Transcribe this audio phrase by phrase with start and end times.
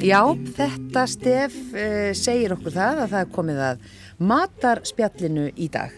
[0.00, 0.24] Já,
[0.56, 3.82] þetta stef uh, segir okkur það að það er komið að
[4.30, 5.92] matarspjallinu í dag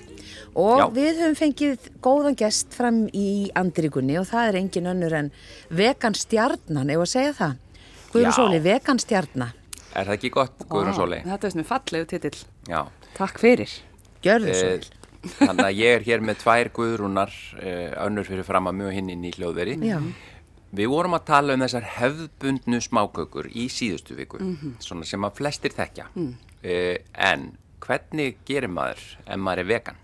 [0.52, 0.86] og Já.
[0.92, 5.30] við höfum fengið góðan gest fram í andrigunni og það er engin önnur en
[5.72, 7.54] vegan stjarnan, ef að segja það.
[8.12, 8.32] Guður Já.
[8.36, 9.52] Sóli, vegan stjarna,
[9.92, 11.20] Er það ekki gott, Guðrún Sóli?
[11.26, 12.36] Þetta er svona fallegu titill.
[12.68, 12.80] Já.
[13.16, 13.72] Takk fyrir.
[14.24, 15.00] gjörðu Eh, svo vel.
[15.38, 19.10] Þannig að ég er hér með tvær Guðrúnar eh, önnur fyrir fram að mjög hinn
[19.12, 19.76] inn í hljóðveri.
[19.86, 19.98] Já.
[20.72, 24.40] Við vorum að tala um þessar hefðbundnu smákökur í síðustu viku,
[24.80, 26.06] svona sem að flestir þekkja.
[26.64, 27.50] Eh, en
[27.84, 30.00] hvernig gerir maður ef maður er vegan?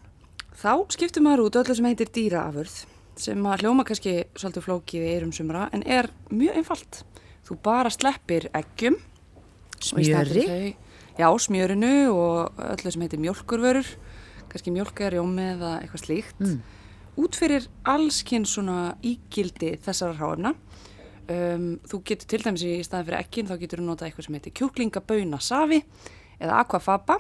[0.59, 2.77] Þá skiptum maður út öllu sem heitir dýraafurð
[3.19, 7.01] sem að hljóma kannski svolítið flókið í eirum sumra en er mjög einfalt.
[7.48, 8.98] Þú bara sleppir eggjum.
[9.80, 10.75] Smjöri?
[11.19, 13.89] Já, smjörinu og öllu sem heitir mjölkurvörur,
[14.53, 16.42] kannski mjölk eða eitthvað slíkt.
[16.45, 16.61] Mm.
[17.19, 20.53] Út fyrir allskinn svona ígildi þessara hráefna.
[21.28, 24.36] Um, þú getur til dæmis í staðin fyrir eggin, þá getur þú notað eitthvað sem
[24.39, 25.83] heitir kjúklingabauna safi
[26.39, 27.19] eða aquafaba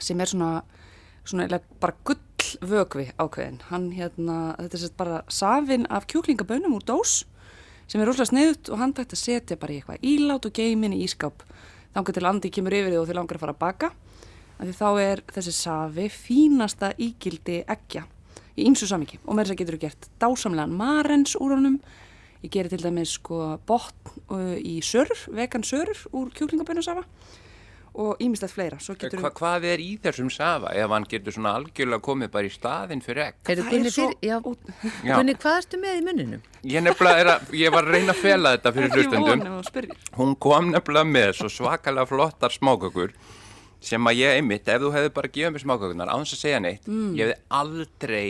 [0.00, 0.52] sem er svona,
[1.24, 3.60] svona bara gullvögvi ákveðin.
[3.68, 7.22] Hann hérna, þetta er bara safin af kjúklingabönum úr dós
[7.90, 10.96] sem er rosalega sniðut og hann tægt að setja bara í eitthvað ílát og geimin
[10.96, 11.44] í ískáp.
[11.92, 13.90] Þangar til andi kemur yfir þig og þið langar að fara að baka.
[14.58, 18.06] Af því þá er þessi safi fínasta ígildi eggja
[18.56, 21.78] í ýmsu samingi og með þess að getur þú gert dásamlegan marens úr honum.
[22.42, 27.04] Ég gerir til dæmis sko botn uh, í sörur, vegan sörur úr kjúklingabönusafa
[27.94, 28.78] og ýmislegt fleira.
[28.80, 32.48] Svo getur Hva, hvað er í þessum safa ef hann getur svona algjörlega komið bara
[32.48, 33.34] í staðinn fyrir egg?
[33.48, 34.36] Heyrðu, það Gunni, er svo já,
[35.08, 35.14] Já.
[35.18, 36.46] Gunni, hvað ertu með í munninum?
[36.62, 38.94] Ég, nefnilega er að, ég var að reyna að fela þetta fyrir
[39.68, 39.98] spyrjir.
[40.16, 43.12] Hún kom nefnilega með svo svakalega flottar smákökur
[43.82, 46.60] sem að ég einmitt, ef þú hefði bara gefið mér smákökurnar á þess að segja
[46.62, 48.26] neitt, ég hefði aldrei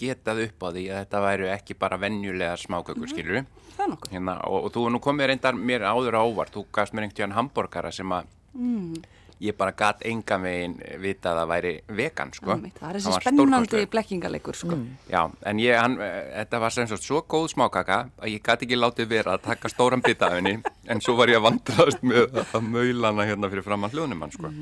[0.00, 3.44] getað upp á því að þetta væru ekki bara venjulega smákökur, skilur
[3.76, 4.12] Það er nokkuð.
[4.16, 7.04] hérna, og, og þú er nú komið reyndar mér áður á óvart, þú gafst mér
[7.06, 8.30] einhvern tíðan hambúrgara sem að
[9.36, 12.54] ég bara gat enga megin vita að það væri vegan, sko.
[12.54, 14.78] Einmitt, Það er þessi var spennandi blekkingalegur sko.
[15.12, 18.80] Já, en ég, hann, þetta var sem sagt svo góð smákaka að ég gæti ekki
[18.80, 20.56] látið vera að taka stóran bita af henni
[20.90, 24.36] en svo var ég að vandraðast með að maula hana hérna fyrir framann hljónum hann
[24.38, 24.52] sko.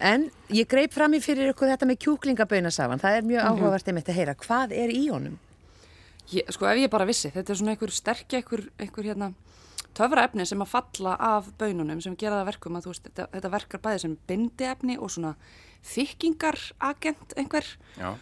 [0.00, 4.08] En ég greip fram í fyrir ykkur þetta með kjúklingabönasafan, það er mjög áhugavert einmitt
[4.08, 4.38] að heyra.
[4.40, 5.36] Hvað er í honum?
[6.32, 9.32] ég, sko ef ég bara vissi, þetta er svona einhver sterkja einhver, einhver hérna
[9.98, 13.06] töfra efni sem að falla af bönunum sem gera það að verkum að þú veist,
[13.08, 15.32] þetta, þetta verkar bæði sem bindiefni og svona
[15.92, 17.72] þykkingaragent einhver.
[17.98, 18.12] Já,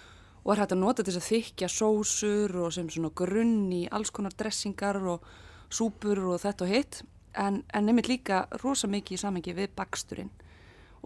[0.45, 3.85] og er hægt að nota til þess að þykja sósur og sem svona grunn í
[3.93, 5.25] alls konar dressingar og
[5.71, 7.01] súpur og þetta og hitt.
[7.39, 10.31] En, en nefnir líka rosa mikið í samengi við baksturinn.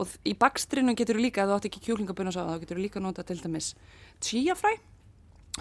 [0.01, 2.87] Og í baksturinn getur þú líka, ef þú átt ekki kjúklingabunna sá þá getur þú
[2.87, 3.75] líka nota til dæmis
[4.25, 4.73] chíafræ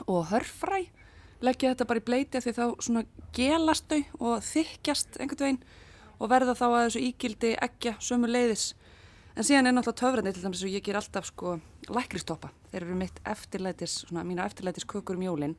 [0.08, 0.86] og hörfræ
[1.41, 5.61] leggja þetta bara í bleiti því þá svona gelast þau og þykjast einhvern veginn
[6.19, 8.73] og verða þá að þessu ígildi ekki sömu leiðis
[9.33, 11.57] en síðan er náttúrulega töfrandi til dæmis og ég ger alltaf sko
[11.89, 15.53] lækristoppa þeir eru mitt eftirlætis, svona mína eftirlætis kökur um jólin.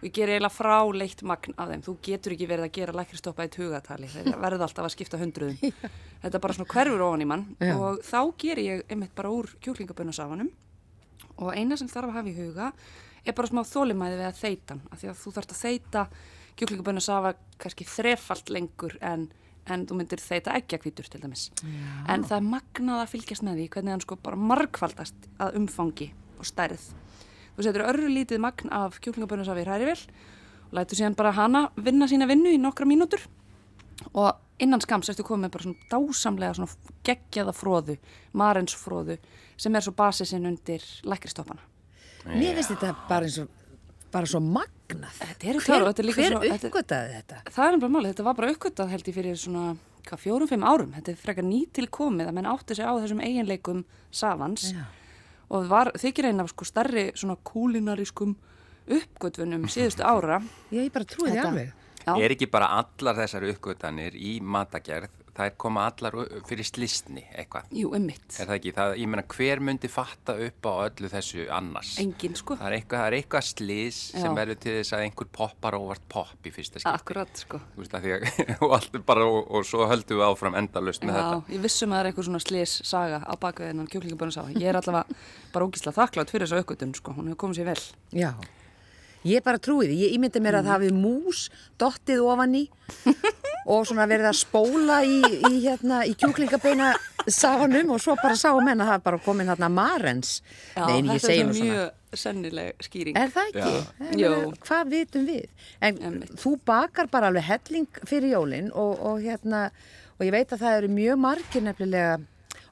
[0.00, 1.84] Og ég ger eiginlega fráleitt magn af þeim.
[1.86, 4.08] Þú getur ekki verið að gera lækristoppa í tugatali.
[4.10, 5.76] Þeir verða alltaf að skipta hundruðum.
[6.24, 7.46] Þetta er bara svona hverfur ofan í mann.
[7.62, 7.76] Já.
[7.78, 10.50] og þá ger ég einmitt bara úr kjúklingabunnasafanum
[11.38, 12.72] og eina sem þarf að hafa í huga
[13.24, 16.04] er bara smá þólimæði við að þeita hann af því að þú þarfst að þeita
[16.58, 19.28] kjúklingabönna safa kannski þrefalt lengur en,
[19.70, 21.46] en þú myndir þeita eggjakvítur til dæmis.
[22.10, 26.10] En það er magnað að fylgjast með því hvernig hann sko bara margfaldast að umfangi
[26.38, 26.88] og stærð.
[27.56, 29.98] Þú setur örru lítið magn af kjúklingabönna safa í hrærivel
[30.68, 33.24] og lætur síðan bara hana vinna sína vinnu í nokkra mínútur
[34.12, 34.32] og
[34.62, 37.98] innan skams ertu komið með bara svona dásamlega svona geggjaða fróðu,
[38.38, 39.18] marensfróðu
[39.60, 41.71] sem er svo basisinn undir lækristoppana.
[42.26, 43.48] Mér finnst þetta bara eins og,
[44.12, 45.16] bara svo magnað.
[45.18, 46.40] Þetta eru Hver, þetta er líka hver svo...
[46.44, 47.40] þetta- uppgötaði þetta?
[47.50, 49.64] Það er nefnilega málið, þetta var bara uppgötað held ég fyrir svona,
[50.08, 50.92] hvað, fjórum-fimm árum.
[50.98, 54.84] Þetta er frekar nýtil komið að menn átti sig á þessum eiginleikum savans Já.
[55.48, 58.36] og var þykir einn af sko starri svona kúlinarískum
[58.92, 60.40] uppgötfunum síðustu ára.
[60.72, 61.72] Já, ég bara trúi því Þetta- alveg.
[62.02, 62.14] Já.
[62.18, 66.16] er ekki bara allar þessar uppgötanir í matagerð, það er koma allar
[66.48, 68.36] fyrir slistni eitthvað Jú, emmitt.
[68.36, 72.36] er það ekki, það, ég meina hver myndi fatta upp á öllu þessu annars Engin
[72.36, 72.56] sko.
[72.60, 73.46] það er eitthvað, það er eitthvað
[74.12, 74.34] sem Já.
[74.36, 77.60] verður til þess að einhver poppar óvart popp í fyrsta skipti Akkurat sko.
[77.74, 78.26] Þú veist, að því að,
[78.66, 81.54] og allt er bara, og, og svo höldum við áfram endalust með Já, þetta.
[81.56, 84.54] ég vissum að það er eitthvað svona slis saga á baku þennan kjúklingabönu saga.
[84.56, 85.20] Ég er allavega
[85.54, 87.14] bara ógísla þakklátt fyrir þessa aukvötun, sko.
[87.16, 87.84] Hún hefur komið sér vel.
[88.22, 88.30] Já.
[89.22, 91.44] Ég bara trúi því, ég ímyndi mér að það hafi mús
[91.78, 92.64] dottið ofan í
[93.66, 96.92] og svona verið að spóla í, í, hérna, í kjúklingabeina
[97.30, 100.40] safanum og svo bara sá menn að það er bara komin hérna marens.
[100.74, 101.74] Já, Nei, en þetta er nú svona.
[101.76, 103.16] mjög sennileg skýring.
[103.16, 103.76] Er það ekki?
[104.00, 105.46] Meina, Hvað vitum við?
[105.80, 106.34] En Einmitt.
[106.42, 109.70] þú bakar bara alveg helling fyrir jólinn og, og hérna,
[110.18, 112.18] og ég veit að það eru mjög margir nefnilega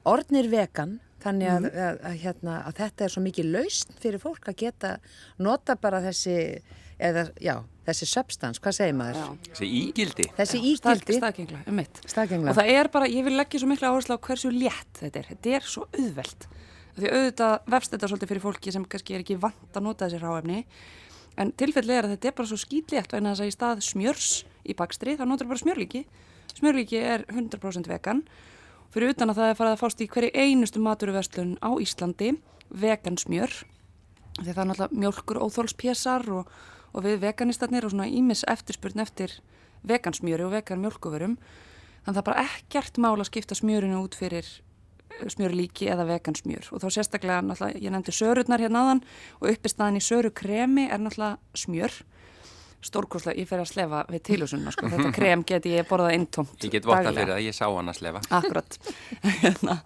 [0.05, 1.81] orðnir vegan, þannig að, Mhm.
[1.87, 4.97] að, að, hérna, að þetta er svo mikið lausn fyrir fólk að geta
[5.39, 6.61] nota bara þessi,
[6.99, 9.19] eða, já, þessi substans, hvað segir maður?
[9.21, 9.51] Já.
[9.51, 10.25] Þessi ígildi.
[10.37, 12.01] Þessi Stað- ígildi, Staðgengla, um mitt.
[12.05, 12.49] Staðgengla.
[12.53, 15.29] Og það er bara, ég vil leggja svo mikla áherslu á hversu létt þetta er.
[15.31, 16.47] Þetta er svo auðvelt.
[16.91, 20.05] Af Því auðvitað vefst þetta svolítið fyrir fólki sem kannski er ekki vant að nota
[20.09, 20.65] þessi ráefni.
[21.39, 24.31] En tilfellið er að þetta er bara svo skítlétt vegna þess að í stað smjörs
[24.67, 26.01] í bakstri þá notar bara smjörlíki.
[26.57, 28.25] Smjörlíki er 100% vegan.
[28.91, 32.33] Fyrir utan að það er farið að fást í hverju einustu maturverslun á Íslandi
[32.75, 33.53] vegan smjör.
[34.41, 36.51] Því það er náttúrulega mjölkur óþólspésar og,
[36.93, 39.37] og við veganistarnir og svona ímis eftirspurn eftir
[39.87, 41.37] vegansmjöri og vegan mjölkuverum.
[42.01, 44.47] Þannig að það er bara ekkert mál að skipta smjörinu út fyrir
[45.21, 49.03] smjörlíki eða vegansmjör og þá sérstaklega náttúrulega, ég nefndi sörurnar hérna aðan
[49.39, 51.97] og uppistaðan í sörukremi er náttúrulega smjör
[52.81, 54.89] stórkoslega, ég fer að slefa við tilhjósunna sko.
[54.89, 57.99] þetta krem geti ég borðað inntómt Ég get votta fyrir það, ég sá hann að
[57.99, 58.23] slefa.
[58.39, 58.77] Akkurat.
[59.43, 59.77] Hérna.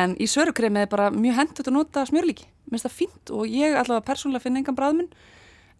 [0.00, 2.48] en í sörukremi er bara mjög hendut að nota smjörlíki.
[2.70, 5.10] Mér finnst það fínt og ég allavega persónulega finna engan bræðmun.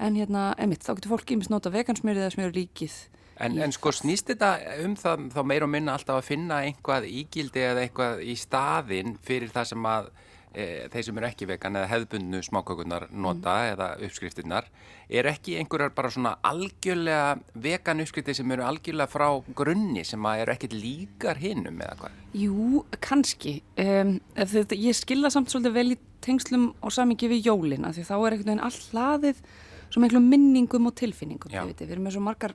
[0.00, 2.96] En hérna, emitt, þá getur fólk ímest nota vegansmjörið eða smjörlíkið.
[3.40, 4.54] En, en sko snýst þetta
[4.84, 9.14] um það þá meir og minna alltaf að finna einhvað ígildi eða eitthvað í staðinn
[9.24, 10.10] fyrir það sem að
[10.52, 14.68] e, þeir sem eru ekki vegan eða hefðbundnu smákökunar nota eða uppskriftirnar
[15.08, 20.44] er ekki einhverjar bara svona algjörlega vegan uppskriftir sem eru algjörlega frá grunni sem að
[20.44, 22.20] eru ekkit líkar hinnum eða hvað?
[22.44, 23.56] Jú, kannski.
[23.80, 28.06] Um, þetta, ég skilða samt svolítið vel í tengslum og samingi við jólin, af því
[28.06, 29.44] þá er einhvern veginn all hlaðið
[29.90, 31.52] svo miklu minningum og tilfinningum.
[31.52, 32.54] Við erum með svo margar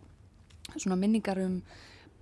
[0.95, 1.59] minningar um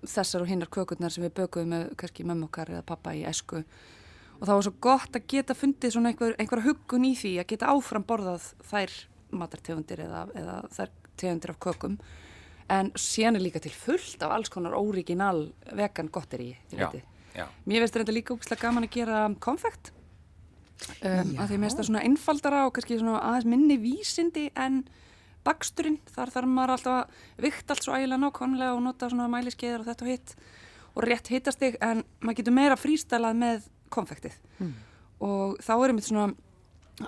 [0.03, 3.61] þessar og hinnar kökurnar sem við bökuðum með kannski mömmu okkar eða pappa í esku
[3.63, 7.49] og það var svo gott að geta fundið svona einhver, einhver huggun í því að
[7.53, 8.97] geta áfram borðað þær
[9.31, 11.97] matartegundir eða, eða þær tegundir af kökum.
[12.73, 16.51] En síðan er líka til fullt af alls konar óriginal vegan gottir í.
[17.69, 19.93] Mér veist þetta líka úkslega gaman að gera konfekt
[20.89, 24.83] um, að því mér finnst það svona einfaldara og kannski svona aðeins minni vísindi en
[25.43, 29.83] baksturinn, þar þarf maður alltaf að vikt allt svo ægilega nákvæmlega og nota svona mæliskeiðar
[29.83, 30.35] og þetta og hitt
[30.93, 34.35] og rétt hittast þig en maður getur meira frístælað með konfektið.
[35.23, 36.33] Og þá er einmitt svona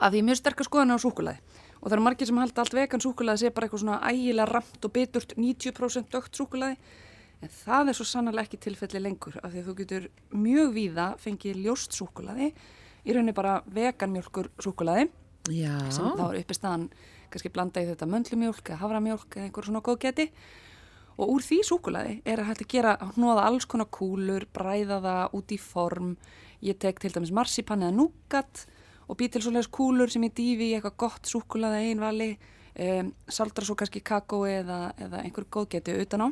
[0.01, 1.39] að því mjög sterkar skoðan á súkulaði
[1.85, 4.87] og það eru margir sem halda allt vegan súkulaði sé bara eitthvað svona ægilega ramt
[4.87, 6.77] og biturt 90% dögt súkulaði
[7.45, 11.05] en það er svo sannarlega ekki tilfelli lengur af því að þú getur mjög víða
[11.21, 12.49] fengið ljóst súkulaði
[13.05, 15.09] í rauninni bara veganmjölkur súkulaði
[15.45, 16.87] sem þá er uppi staðan
[17.33, 20.29] kannski blanda í þetta möndlumjólk eða havramjólk eða einhver svona góðgeti
[21.15, 25.37] og úr því súkulaði er að hægt að gera hnóða alls konar kúlur, bræða það
[25.37, 26.15] út í form.
[26.65, 28.65] Ég tek til dæmis marsipan eða núgat
[29.07, 33.67] og bý til svoleiðis kúlur sem ég dýfi í eitthvað gott súkulaði einvali um, saldra
[33.67, 36.29] svo kannski kakói eða, eða einhver góðgeti utan á.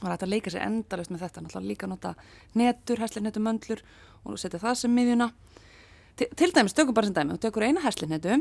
[0.00, 1.44] Og það er að leika sér endalust með þetta.
[1.44, 2.14] Náttúrulega líka að nota
[2.58, 3.84] netur, hæslinnetu möndlur
[4.24, 5.28] og setja það sem miðjuna
[6.16, 8.36] til, til dæmis, tökum bara sem dæmi, þú tekur eina hæslinnetu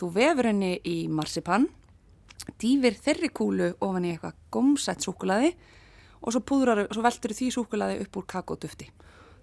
[0.00, 1.68] þú vefur henni í marsipan
[2.60, 5.54] dýfir þeirri kúlu ofan í eitthvað gómsætt súkulaði
[6.24, 8.90] og svo púðrar, svo veltur því súkulaði upp úr kakódufti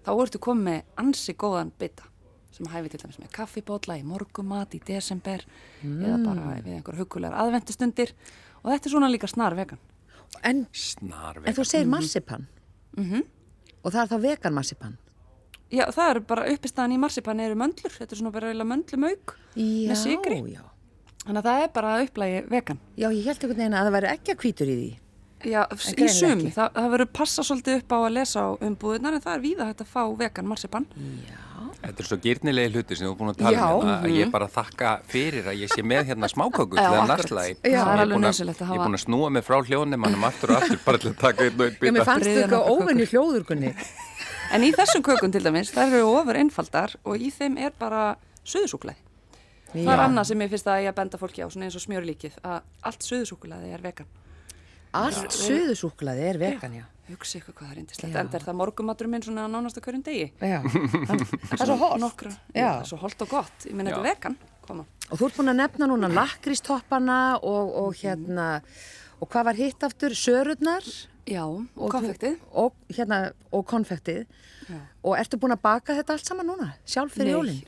[0.04, 2.04] þá ertu komið með ansi góðan bita
[2.52, 5.40] sem hæfi til dæmis með kaffibótla í morgumat í desember
[5.82, 8.12] eða bara við einhver hugulegar aðventustundir.
[8.62, 9.78] Og þetta er svona líka snar vegan.
[10.44, 12.44] En, Snar en þú segir marsipan?
[13.82, 14.98] Og það er þá vegan marsipan.
[15.72, 19.36] Já, það er bara uppistæðan í marsipan eru möndlur, þetta er svona bara eiginlega möndlumauk
[19.56, 20.64] Já, með sigri, já.
[21.24, 22.80] þannig að það er bara upplægi vegan.
[23.00, 24.90] Já, ég held einhvern veginn að það væri ekki að hvítur í því.
[25.42, 26.52] Já, í sumi, ekki.
[26.54, 29.64] það, það verður passa svolítið upp á að lesa á umbúðunar en það er víða
[29.72, 30.86] hægt að fá vegan marsipan.
[31.82, 33.64] Þetta er svo gyrnilegi hluti sem þú er búin að tala Já.
[33.74, 36.94] um hérna, að ég bara þakka fyrir að ég sé með hérna smákökur Já, til
[36.94, 37.08] að.
[37.08, 37.08] Já.
[37.18, 39.56] Það er Ég alveg búin að- að Ég er hafa- búin að snúa mig frá
[39.66, 42.04] hljónum aftur og aftur bara til að taka einn og einn Já, mér bita.
[42.06, 43.74] fannst nokkrar óvenni hljóðurkunni.
[44.52, 48.02] En í þessum kökun til dæmis, það eru ofur einfaldar og í þeim er bara
[48.44, 49.00] suðusúklaði.
[49.72, 51.84] Það er annað sem ég finnst að ég að benda fólki á, svona eins og
[51.86, 52.58] smjörlíkið, að
[52.90, 54.10] allt suðusúklaði er vegan.
[54.92, 56.84] Allt suðusúklaði er vegan, já.
[57.08, 58.20] Hugsi ykkur hvað það er indislegt, Já.
[58.20, 60.26] en er það morgumatur minn svona nánast að hverjum degi.
[60.52, 61.14] Já, það
[61.56, 61.88] er svo.
[62.54, 62.68] Já.
[62.68, 63.96] það er svo holt og gott, ég meina Já.
[63.96, 64.36] þetta er vegan,
[64.68, 64.84] koma.
[65.08, 68.46] Og þú ert búin að nefna núna lakristoppana og, og hérna,
[69.18, 70.14] og hvað var hitt aftur?
[70.16, 70.86] Sörurnar
[71.30, 72.38] Já, og, konfektið.
[72.58, 73.18] og, hérna,
[73.54, 74.24] og konfektið.
[74.68, 74.78] Já.
[75.06, 76.72] Og ertu búin að baka þetta allt saman núna?
[76.88, 77.60] Sjálf fyrir jólinn?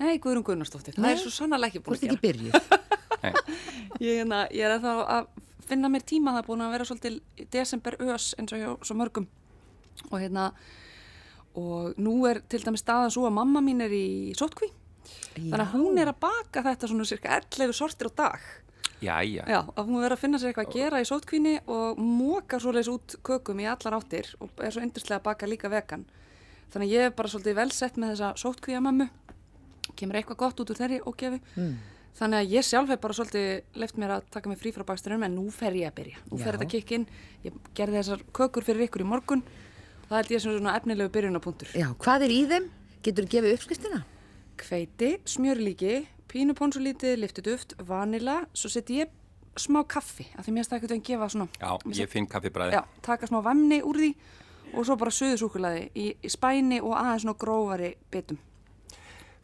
[0.00, 2.32] Nei, Guðrún Gunnarsdóttir, það er svo sannarlega ekki Þú búin ert að ekki gera.
[2.32, 2.54] byrjuð.
[3.24, 3.32] Nei.
[4.00, 5.26] ég, hérna, ég er ennþá að
[5.70, 7.18] finna mér tíma það er búin að vera svolítið
[7.52, 9.26] desember ös eins og hjá svo mörgum
[10.08, 10.46] og hérna
[11.60, 14.70] og nú er til dæmis staðan svo að mamma mín er í sótkví
[15.36, 18.48] þannig að hún er að baka þetta svona cirka 11 sortir á dag
[19.00, 22.58] Jæja, Já, að hún verður að finna sér eitthvað að gera í sótkvíni og móka
[22.60, 26.04] svoleiðis út kökum í allar áttir og er svo yndislega að baka líka vegan.
[26.70, 29.06] Þannig að ég er bara svolítið velsett með þessa sótkvíamömmu,
[29.96, 31.40] kemur eitthvað gott út úr þeirri ógefi.
[31.56, 31.72] Mm.
[32.20, 35.24] Þannig að ég sjálf hef bara svolítið left mér að taka mig frí frá baksturinn
[35.24, 36.22] en nú fer ég að byrja.
[36.28, 37.08] Nú fer þetta kikkin,
[37.46, 41.12] ég gerði þessar kökur fyrir ykkur í morgun og það held ég sem svona efnilegu
[41.14, 41.72] byrjunapunktur.
[41.78, 42.66] Já, hvað er í þeim?
[43.06, 44.02] Getur þú gefið uppskriftina?
[44.60, 45.94] Hveiti, smjörlíki,
[46.30, 49.16] pínuponsulítið, liftuduft, vanila, svo seti ég
[49.58, 52.78] smá kaffi, af því mér finnst það ekkert að gefa svona, já, ég finn kaffibræði.
[52.78, 54.10] já, taka smá vamni úr því
[54.70, 58.38] og svo bara suðusúkulaði í, í spæni og aðeins svona grófari bitum.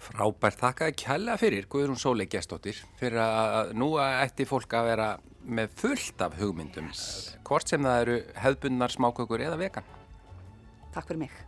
[0.07, 5.09] Frábært, þakka þér kærlega fyrir Guðrún Sólei Gestóttir fyrir að nú ætti fólk að vera
[5.47, 6.93] með fullt af hugmyndum
[7.47, 9.93] hvort sem það eru hefðbundnar smákökur eða vegan.
[10.95, 11.46] Takk fyrir mig.